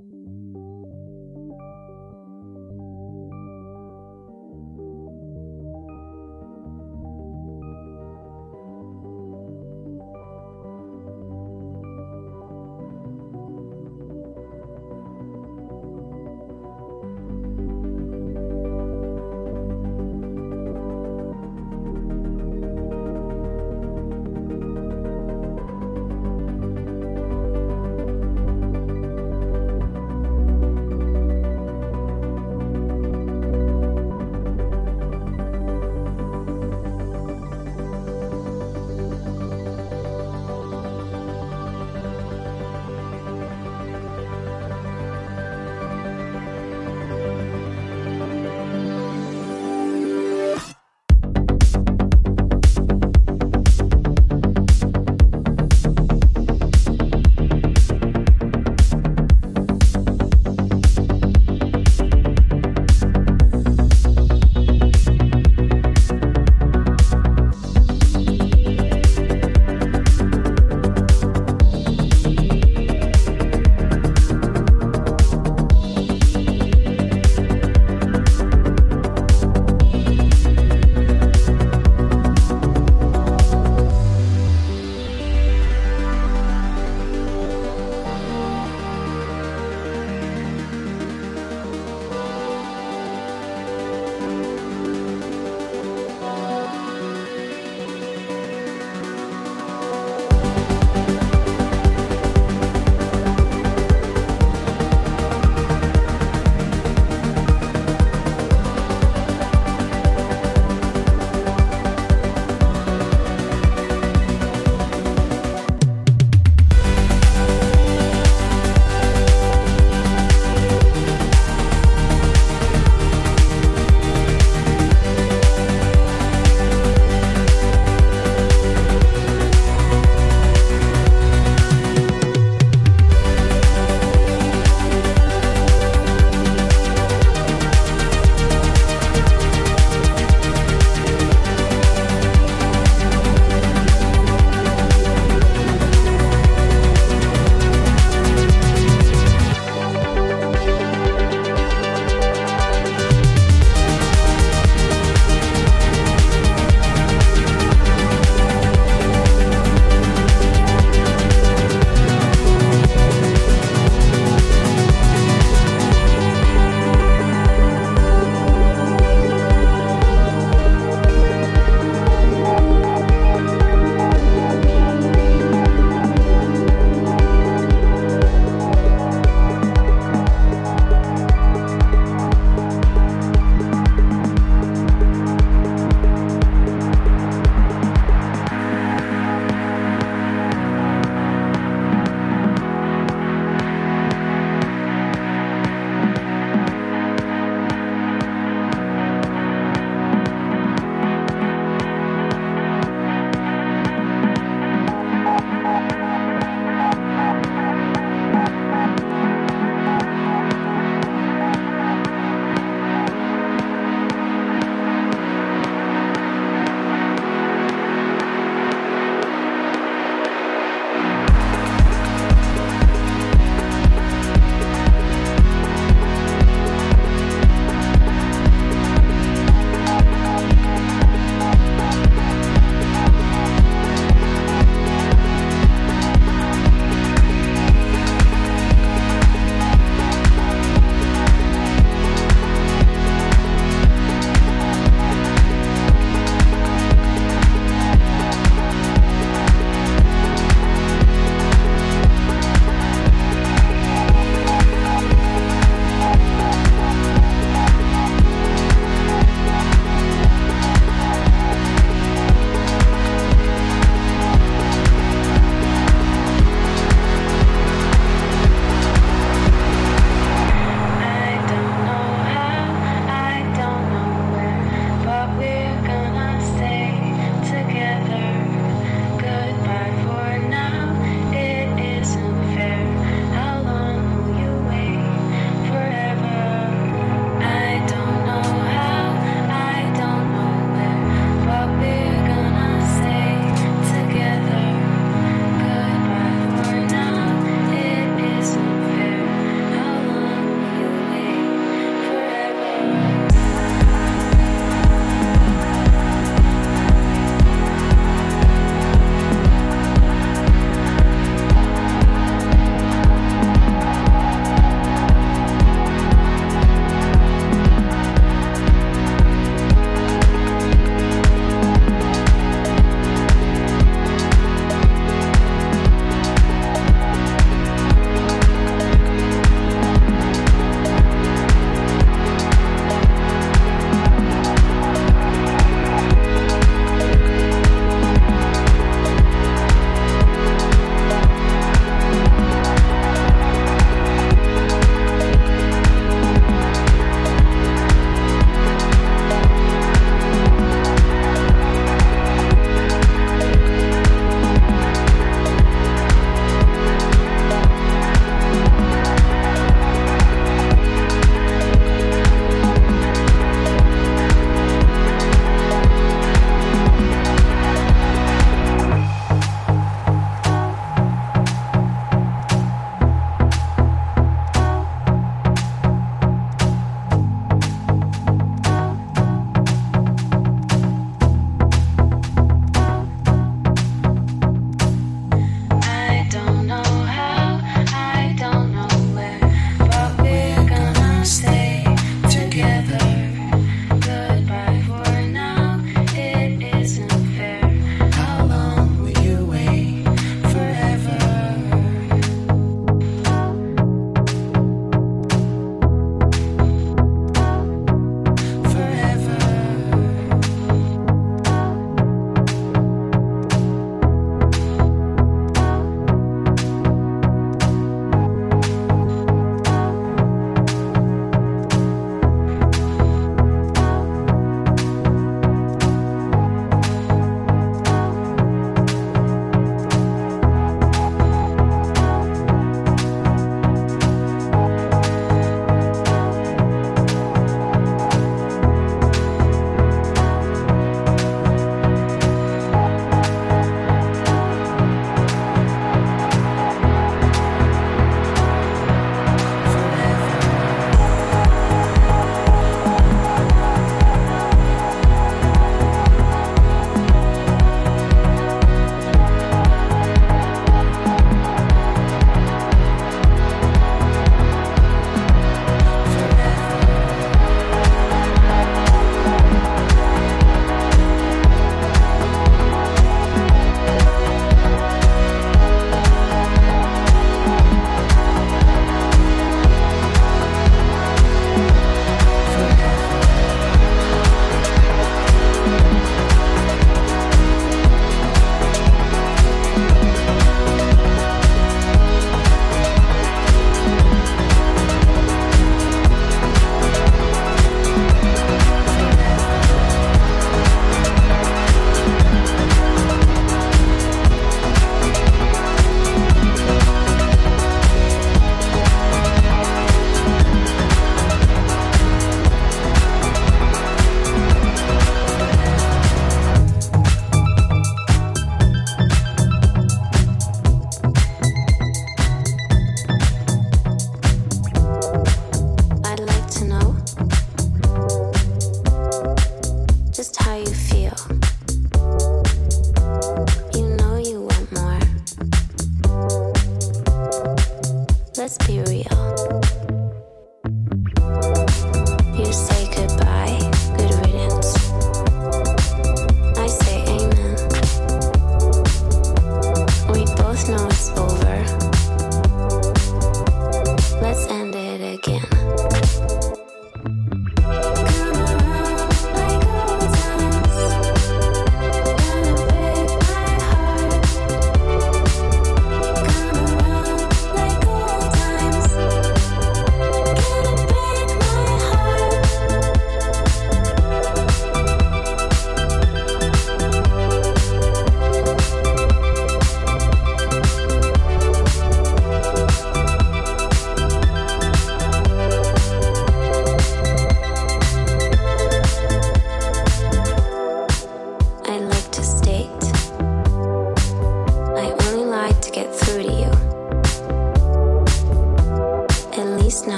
Música 0.00 0.73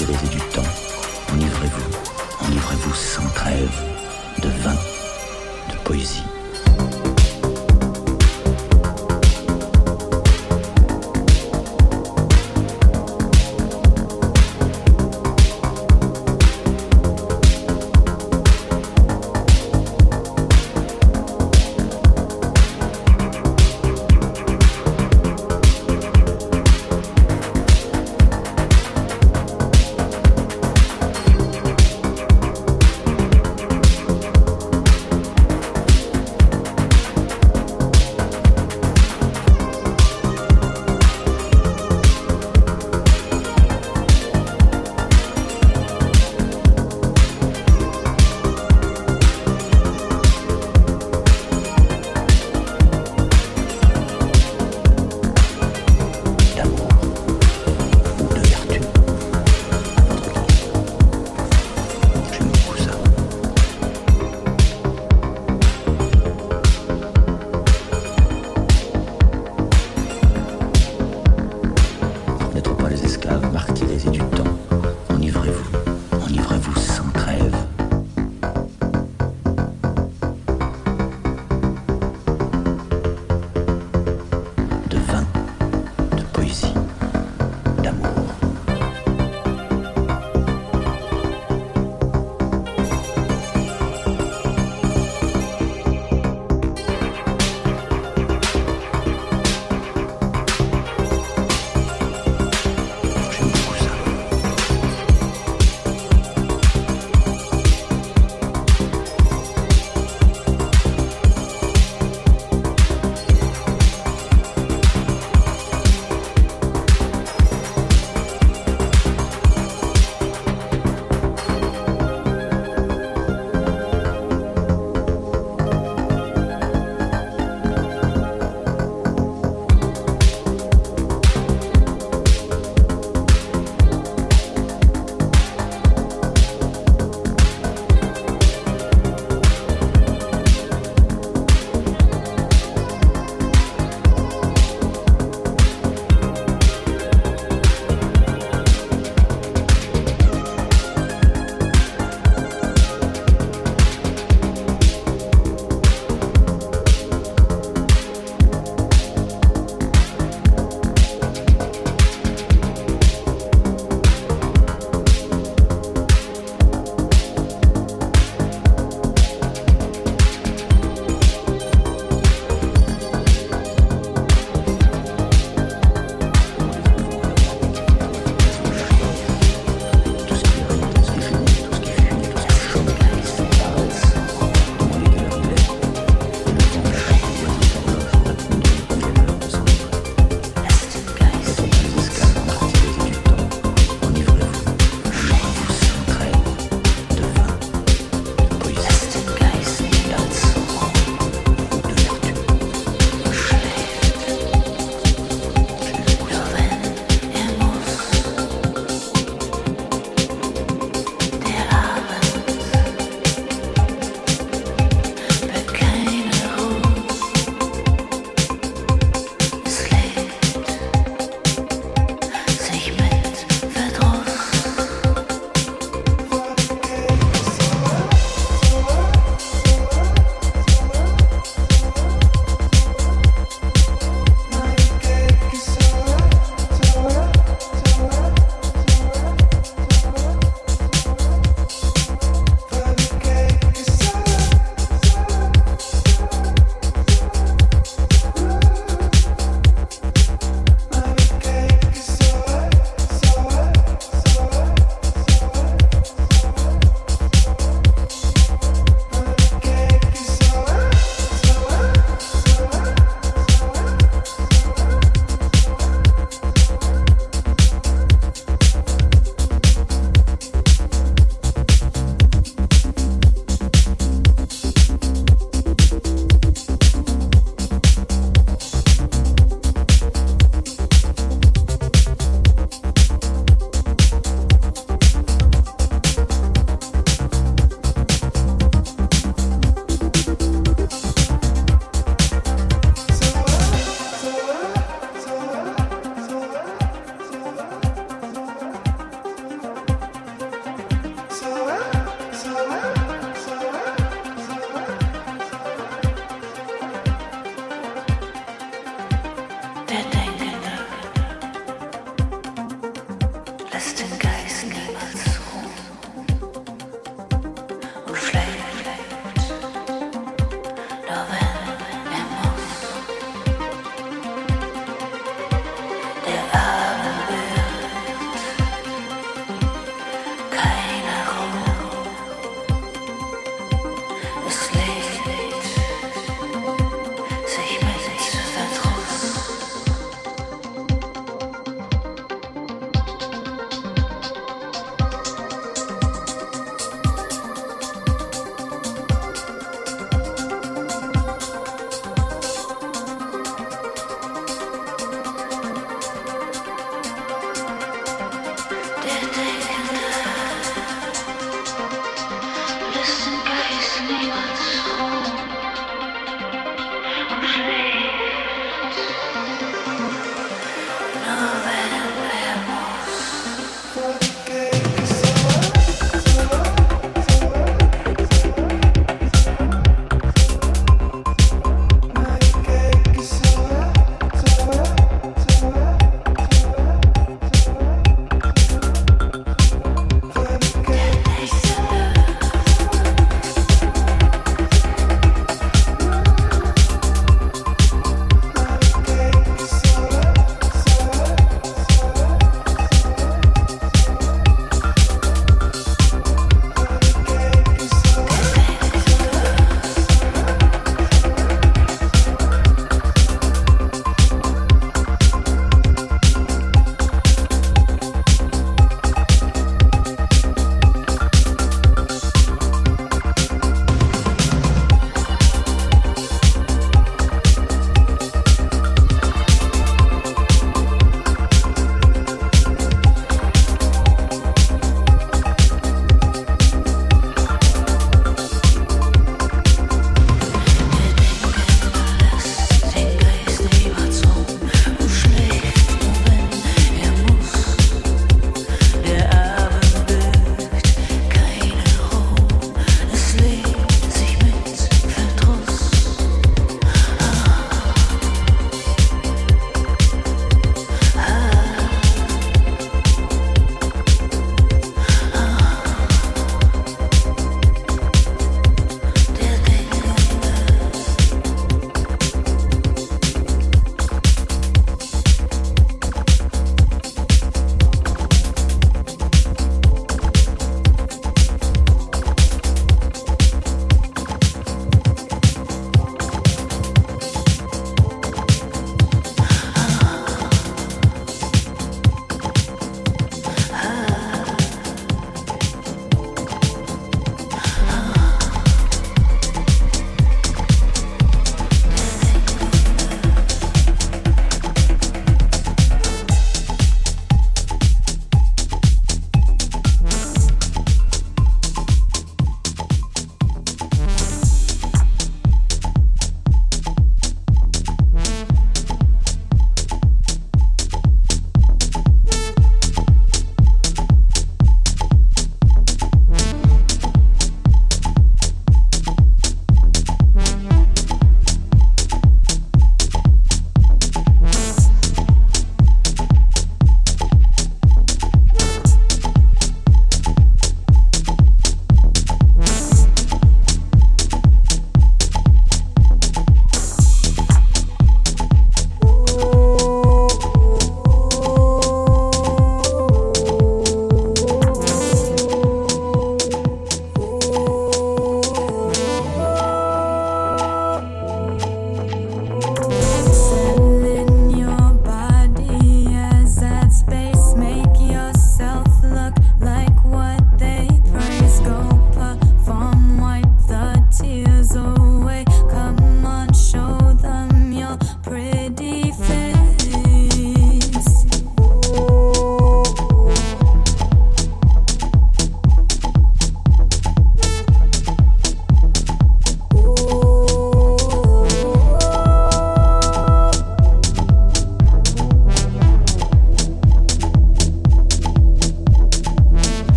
les 0.00 0.06
résidus 0.06 0.38
du 0.38 0.40
temps. 0.48 0.83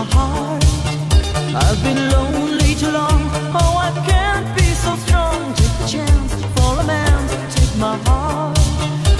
I've 0.00 1.82
been 1.82 2.10
lonely 2.10 2.76
too 2.76 2.90
long. 2.90 3.20
Oh, 3.52 3.74
I 3.86 3.90
can't 4.06 4.56
be 4.56 4.62
so 4.84 4.94
strong. 5.04 5.52
Take 5.54 5.74
a 5.84 5.88
chance 5.88 6.34
for 6.54 6.78
a 6.78 6.84
man. 6.84 7.28
Take 7.50 7.76
my 7.78 7.96
heart. 8.06 8.56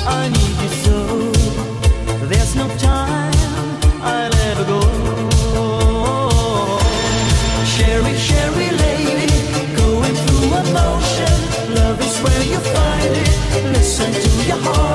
I 0.06 0.28
need 0.28 0.56
you 0.62 0.70
so. 0.84 0.98
There's 2.26 2.54
no 2.54 2.68
time. 2.76 3.34
I'll 4.02 4.34
ever 4.50 4.64
go. 4.72 4.80
Cheri, 7.72 8.14
Cheri 8.26 8.70
lady, 8.84 9.26
going 9.74 10.14
through. 10.14 10.48
Love 11.74 12.00
is 12.00 12.16
where 12.22 12.44
you 12.52 12.60
find 12.74 13.16
it. 13.24 13.72
Listen 13.72 14.12
to 14.12 14.46
your 14.46 14.58
heart. 14.58 14.87